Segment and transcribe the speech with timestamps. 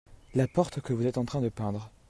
[0.33, 1.91] La porte que vous être en train de peindre.